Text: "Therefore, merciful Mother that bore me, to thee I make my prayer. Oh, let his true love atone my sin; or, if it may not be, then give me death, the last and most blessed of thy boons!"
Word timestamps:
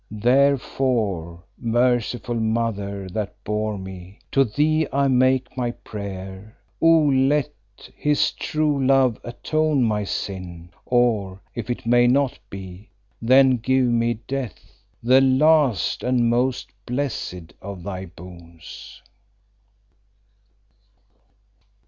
"Therefore, 0.09 1.43
merciful 1.59 2.33
Mother 2.33 3.07
that 3.09 3.35
bore 3.43 3.77
me, 3.77 4.17
to 4.31 4.43
thee 4.43 4.87
I 4.91 5.07
make 5.07 5.55
my 5.55 5.69
prayer. 5.69 6.57
Oh, 6.81 7.05
let 7.13 7.51
his 7.95 8.31
true 8.31 8.83
love 8.83 9.19
atone 9.23 9.83
my 9.83 10.03
sin; 10.03 10.71
or, 10.87 11.39
if 11.53 11.69
it 11.69 11.85
may 11.85 12.07
not 12.07 12.39
be, 12.49 12.89
then 13.21 13.57
give 13.57 13.85
me 13.85 14.15
death, 14.27 14.73
the 15.03 15.21
last 15.21 16.01
and 16.01 16.31
most 16.31 16.71
blessed 16.87 17.53
of 17.61 17.83
thy 17.83 18.05
boons!" 18.07 19.03